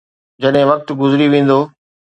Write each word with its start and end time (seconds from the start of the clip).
جڏهن 0.41 0.67
وقت 0.71 0.87
گذري 1.03 1.25
ويندو. 1.31 1.59